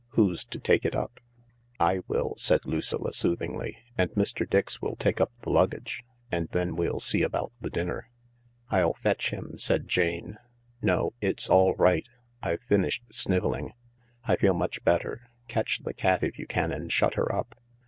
Who's 0.13 0.43
to 0.45 0.57
take 0.59 0.83
it 0.83 0.95
up?" 0.95 1.19
"I 1.79 1.99
will," 2.07 2.33
said 2.35 2.65
Lucilla 2.65 3.13
soothingly; 3.13 3.77
"and 3.99 4.09
Mr. 4.13 4.49
Dix 4.49 4.81
will 4.81 4.95
take 4.95 5.21
up 5.21 5.31
the 5.41 5.51
luggage, 5.51 6.03
and 6.31 6.49
then 6.49 6.75
we'll 6.75 6.99
see 6.99 7.21
about 7.21 7.51
the 7.61 7.69
dinner." 7.69 8.09
Ill 8.73 8.93
fetch 8.95 9.29
him/' 9.29 9.59
said 9.61 9.87
Jane. 9.87 10.39
"No, 10.81 11.13
it's 11.21 11.51
all 11.51 11.75
right. 11.75 12.09
I've 12.41 12.61
finished 12.63 13.03
snivelling. 13.11 13.73
I 14.23 14.37
feel 14.37 14.55
much 14.55 14.83
better. 14.83 15.29
Catch 15.47 15.83
the 15.83 15.93
cat 15.93 16.23
if 16.23 16.39
you 16.39 16.47
can 16.47 16.71
and 16.71 16.91
shut 16.91 17.13
her 17.13 17.31
up. 17.31 17.53